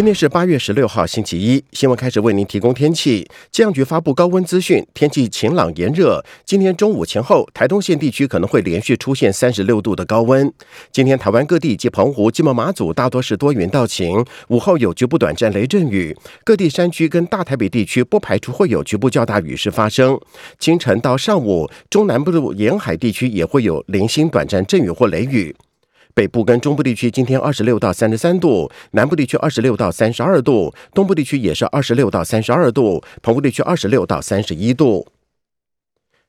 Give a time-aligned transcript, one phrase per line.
[0.00, 1.62] 今天是八月十六号，星期一。
[1.72, 3.20] 新闻开始为您提供天气。
[3.52, 6.24] 气象局发布高温资讯，天气晴朗炎热。
[6.46, 10.50] 今天中午前后，台东县地区可能会连续出现三十六度的高温。
[10.90, 16.16] 今天台湾各地及澎湖、金门、马祖大多是多云到晴，午后有局部短暂雷阵雨。
[16.44, 20.18] 各地山区跟大台北地区不排除会有局部较大雨势发生。
[20.58, 25.54] 清晨到上午，中南部沿海地区也会有零星短暂阵雨或雷雨。
[26.14, 35.06] 北部跟中部地区今天二十六到三十三度，南部地区二十六到三十二度，东部地区也是二十六到三十二度，澎湖地区二十六到三十一度。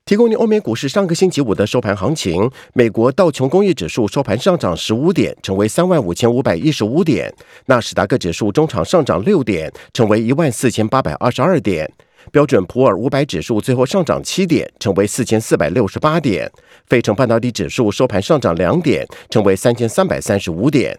[0.03, 7.29] 提供您欧美股市上个星期五的收盘行情：美国道琼工业指数收盘上涨十五点，成为三万五千五百一十五点；
[7.67, 11.91] 纳斯达克指数中场上涨六点，成为一万四千八百二十二点。
[12.31, 16.47] 标准普尔五百指数最后上涨七点，成为四千四百六十八点；
[16.87, 20.97] 费城半导体指数收盘上涨两点，成为三千三百三十五点。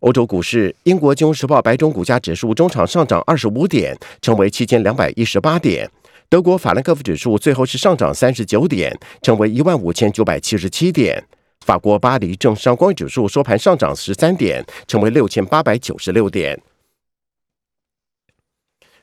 [0.00, 5.90] 欧洲股市，英国金融时报白种股价指数中场上涨二十五点，成为七千两百一十八点。
[6.28, 11.24] 德国法兰克福指数最后是上涨三十九点，成为一万五千九百七十七点。
[11.64, 16.58] 法国巴黎正商光指数收盘上涨十三点，成为六千八百九十六点。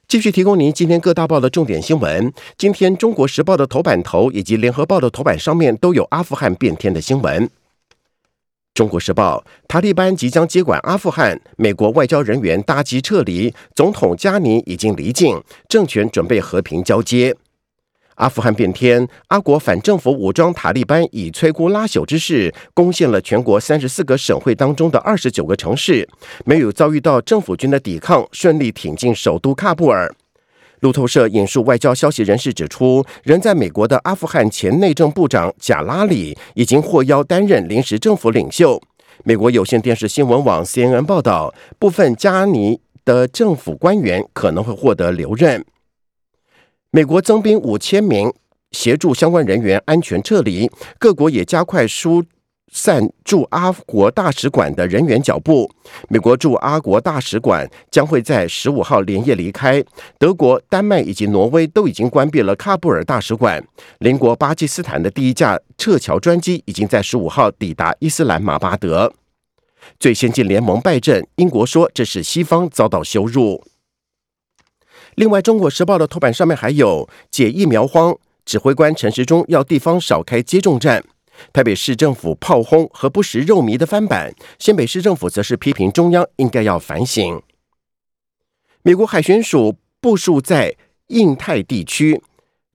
[0.08, 2.32] 继续提供您今天各大报的重点新闻。
[2.58, 7.48] 今天《中国时报》的头版头以及《联合报》的头版上面都有阿富汗变天的新闻。
[8.76, 17.36] 《中国时报》：塔利班即将接管阿富汗，美国外交人员搭机撤离，总统加尼已经离境，政权准备和平交接。
[18.16, 26.08] 阿富汗变天，阿国反政府武装塔利班以摧枯拉朽之势攻陷了全国三十四个省会当中的二十九个城市，
[26.46, 30.14] 没有遭遇到政府军的抵抗，顺利挺进首都喀布尔。
[30.80, 38.82] 路透社引述外交消息人士指出，人在美国的阿富汗前内政部长贾拉里已经获邀担任临时政府领袖。
[39.24, 45.66] 美国有线电视新闻网 CNN 报道，部分加尼的政府官员可能会获得留任。
[46.96, 48.32] 美国增兵五千名，
[48.72, 50.72] 协助相关人员安全撤离。
[50.98, 52.24] 各国也加快疏
[52.72, 55.70] 散驻阿国大使馆的人员脚步。
[56.08, 59.84] 美国驻阿国大使馆将会在十五号连夜离开。
[60.18, 63.62] 德国、丹麦以及挪威都已经关闭了喀布尔大使馆。
[64.00, 69.12] 邻国巴基斯坦的第一架撤侨专机已经在十五号抵达伊斯兰马巴德。
[70.00, 73.66] 最先进联盟败阵，英国说这是西方遭到羞辱。
[75.16, 81.02] 另外，《中国时报》的头版上面还有解疫苗荒，指挥官陈时中要地方少开接种站；
[81.54, 87.42] 台北市政府炮轰和不食肉糜的翻版，新北市政府则是批评中央应该要反省。
[88.82, 90.76] 美国海巡署部署在
[91.08, 92.22] 印太地区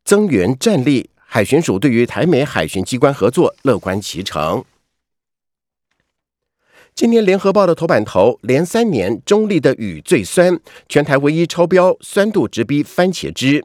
[0.03, 4.65] 增援战力，海巡署对于台美海巡机关合作乐观其成。
[6.95, 13.65] 今年联合报的头版头，连三年中立的雨最酸，全台唯一超标，酸度直逼番茄汁。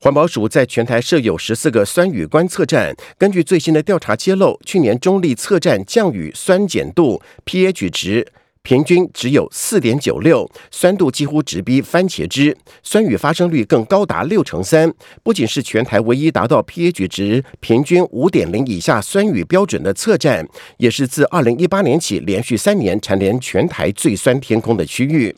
[0.00, 8.26] 环保署在全台设有十四个酸雨观测站，根据最新的调查揭露，去年中立测站降雨酸碱度 pH 值。
[8.62, 14.92] 平均只有四点九六，酸度几乎直逼番茄汁，酸雨发生率更高达六成三。
[15.22, 25.34] 不仅是全台唯一达到 pH 值平均五点零以下酸雨标准的测站，也是自二零一八年起连续三年蝉联全台最酸天空的区域。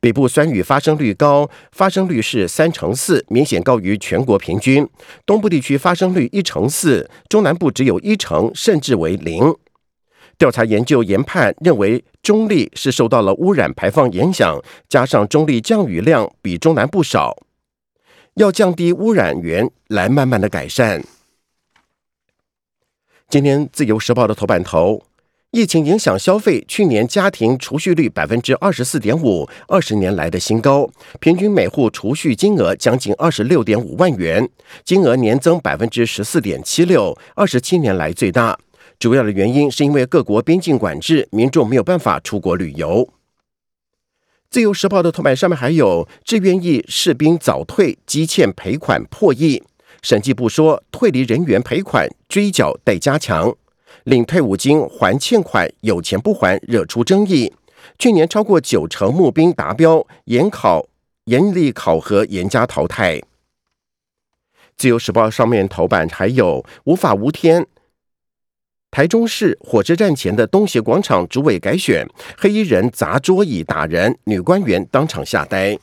[0.00, 4.88] 北部酸雨发生率高，发生率是三成四，明显高于全国平均。
[5.26, 9.54] 东部地区发生率一成四，中南部只有一成，甚至为零。
[10.42, 17.36] 调查研究研判认为，中立是受到了污染排放影响，加上中立降雨量比中南部少，
[18.34, 21.04] 要降低污染源来慢慢的改善。
[23.28, 25.04] 今天自由时报的头版头，
[25.52, 30.90] 疫情影响消费，去年家庭储蓄率百分之二十四点五，二十年来的新高，
[31.20, 34.50] 平均每户储蓄金额将近二十六点五万元，
[34.84, 38.58] 金额年增百分之十四点七六，二十七年来最大。
[39.02, 43.08] 主要的原因是因为各国边境管制，民众没有办法出国旅游。
[44.48, 49.60] 自由时报的头版上面还有志愿役士兵早退积欠赔款破亿，
[50.02, 53.52] 审计部说退离人员赔款追缴待加强，
[54.04, 57.52] 领退伍金还欠款有钱不还惹出争议。
[57.98, 60.86] 去年超过九成募兵达标，严考
[61.24, 63.20] 严厉考核严加淘汰。
[64.76, 67.66] 自由时报上面头版还有无法无天。
[68.92, 72.06] 台中市火车站前的东协广场主委改选，
[72.36, 75.78] 黑衣人砸桌椅打人，女官员当场吓呆。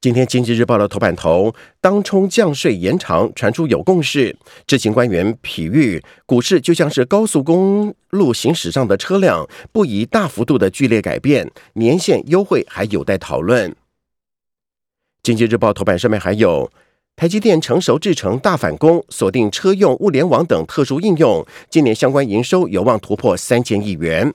[0.00, 4.34] 今天《经济日报》的头版头，当冲降税延长传出有共识，
[4.66, 13.70] 知情官员比喻股市就像是高速公路行驶上的车辆，不宜大幅度的剧烈改变，年限优惠还有待讨论。
[15.22, 16.72] 《经济日报》头版上面还有。
[17.18, 24.32] 台积电成熟制程大反攻，锁定车用、物联网等特殊应用，今年相关营收有望突破三千亿元。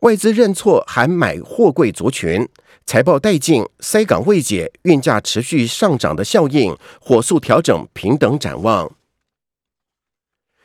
[0.00, 2.46] 外资认错，还买货柜族群，
[2.84, 8.92] 财报殆尽，塞港未解，运价持续上涨的效应，火速调整平等展望。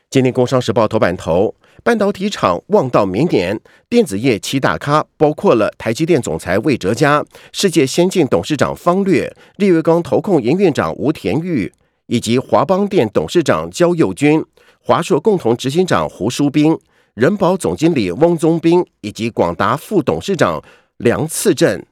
[0.10, 1.56] 今天《工商时报》头版头。
[1.86, 11.72] 半导体厂望到明年，电子业七大咖包括了台积电总裁魏哲嘉、世界先进董事长方略、立月光投控营运长吴田玉，
[12.08, 14.44] 以及华邦电董事长焦佑军、
[14.80, 16.76] 华硕共同执行长胡淑斌、
[17.14, 20.64] 人保总经理翁宗斌，以及广达副董事长
[20.98, 21.86] 梁次正，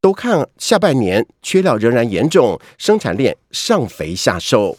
[0.00, 4.76] 都看下半年缺料仍然严重，生产链上肥下瘦。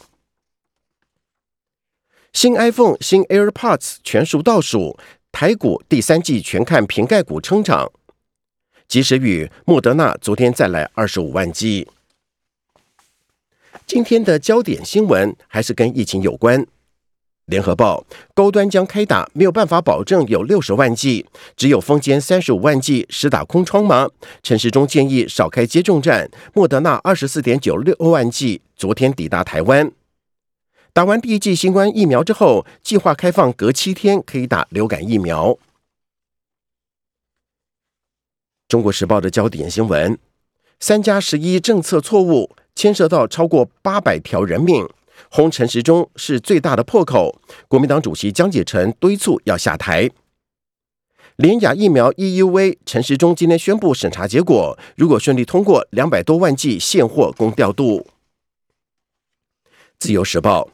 [2.36, 4.98] 新 iPhone、新 AirPods 全数倒数，
[5.32, 7.90] 台股第三季全看瓶盖股撑涨。
[8.86, 11.88] 即使与莫德纳昨天再来二十五万剂。
[13.86, 16.66] 今天的焦点新闻还是跟疫情有关。
[17.46, 18.04] 联合报
[18.34, 21.24] 高端将开打，没有办法保证有六十万剂，
[21.56, 24.10] 只有封间三十五万剂，实打空窗吗？
[24.42, 26.30] 陈时中建议少开接种站。
[26.52, 29.90] 莫德纳二十四点九六万剂昨天抵达台湾。
[30.96, 35.58] 打完第一剂新冠疫苗之后，计划开放隔七天可以打流感疫苗。
[38.66, 40.18] 中国时报的焦点新闻：
[40.80, 44.88] 三加十一政策错误，牵涉到超过八百条人命。
[45.30, 47.42] 红陈时中是最大的破口。
[47.68, 50.10] 国民党主席江启臣敦促要下台。
[51.36, 58.06] 联雅疫苗 EUV，陈时中今天宣布审查结果，如果顺利通过，两百多万剂现货供调度。
[59.98, 60.70] 自由时报。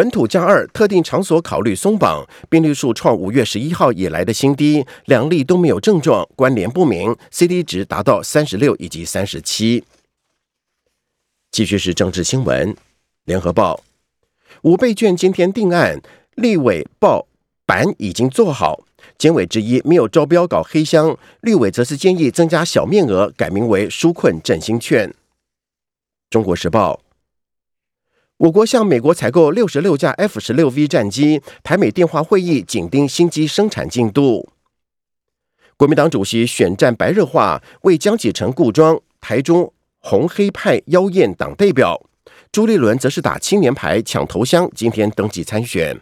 [0.00, 9.84] 本土加二特定场所考虑松绑，病例数创五月十一号以来的新低，两例都没有症状，关联不明，C D 值达到三十六以及三十七。
[11.50, 12.74] 继续是政治新闻，
[13.26, 13.82] 联合报
[14.62, 16.00] 五倍券今天定案，
[16.34, 17.26] 立委报
[17.66, 18.82] 板已经做好，
[19.18, 25.14] 监委之一没有招标搞黑箱，绿委则是建议增加小面额，改名为纾困振兴券。
[26.30, 27.02] 中国时报。
[28.40, 34.48] 我国向美国采购六十六架 F 十六 V 战机，台美电话会议紧盯新机生产进度。
[35.76, 42.00] 国民党主席选战白热化，为江启臣固装台中红黑派妖艳党代表。
[42.50, 46.00] 朱立伦则是打青年牌抢头香，今天登记参选。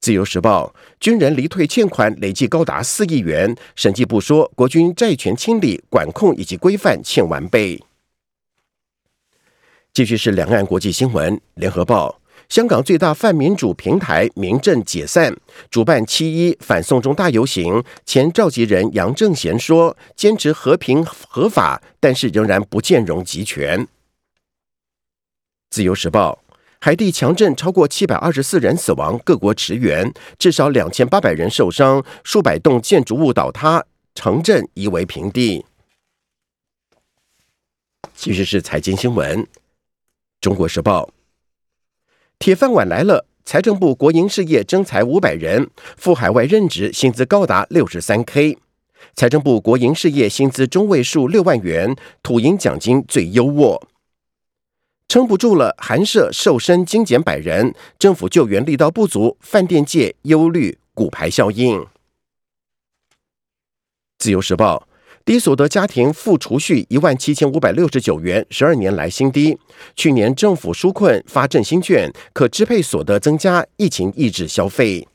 [0.00, 7.78] 自由时报军人离退欠款累计高达四亿元，审计部说国军债权清理管控以及规范欠完备。
[9.92, 11.40] 继续是两岸国际新闻。
[11.54, 15.36] 联合报：香港最大泛民主平台民政解散，
[15.68, 17.82] 主办七一反送中大游行。
[18.06, 23.88] 前召集人杨正贤说：“坚持和平合法，但是仍然不见容集权。”
[25.70, 26.38] 自由时报：
[26.80, 33.84] 海地强震，超过七百二十四人死亡，各国驰援，至少两千八百人受伤，数百栋建筑物倒塌，
[34.14, 35.66] 城镇夷为平地。
[38.14, 39.46] 继续是财经新闻。
[40.40, 41.10] 中国时报，
[42.38, 43.26] 铁饭碗来了！
[43.44, 45.68] 财政部国营事业征才五百人
[45.98, 48.56] 赴海外任职，薪资高达六十三 K。
[49.14, 53.82] 财政部国营事业薪资中位数六万元，土营奖金最优渥。
[55.08, 61.86] 撑不住了，寒舍瘦身精简百人，政府救援力道不足，饭店界忧虑骨牌效应。
[64.16, 64.86] 自由时报。
[65.30, 69.56] 低所得家庭负储蓄一万七千五百六十九元，十二年来新低。
[69.94, 75.06] 去年政府纾困发振兴券，可支配所得增加，疫情抑制消费。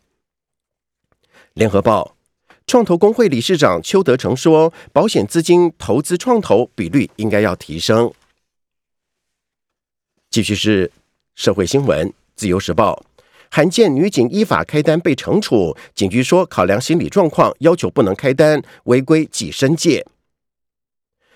[1.56, 2.16] 联合报
[2.66, 8.14] 创投工会理事长邱德成说，保险资金投资创投比率应该要提升。
[10.30, 10.90] 继续是
[11.36, 13.04] 社会新闻，自由时报。
[13.50, 20.06] 罕见女警依法开单被惩处，警局说考量心理状况，要求不能开单，违规记申诫。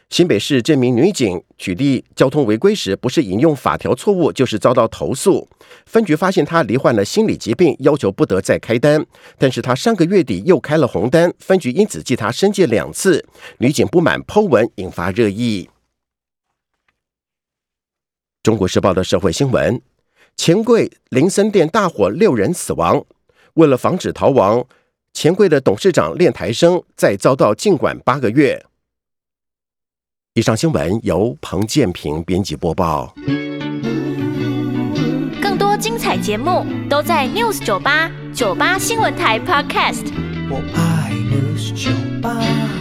[0.10, 5.48] 新北市这名女警取缔交通违规时，不是引用法条错误，就是遭到投诉。
[5.86, 9.06] 分局发现她罹患了心理疾病，要求不得再开单。
[9.38, 13.24] 但是她上个月底又开了红单，分局因此记她申诫两次。
[13.60, 15.70] 女警不满剖文，引发热议。
[18.42, 19.80] 中国时报的社会新闻。
[20.40, 23.04] 钱柜林森店大火，六人死亡。
[23.56, 24.66] 为了防止逃亡，
[25.12, 28.66] 钱柜的董事长练台生再遭到禁管八个月。
[30.36, 33.14] 以上新闻由彭建平编辑播报。
[35.42, 40.06] 更多精彩节目都在 News 九八九八新闻台 Podcast。
[40.50, 41.92] 我爱 News 酒
[42.22, 42.79] 吧。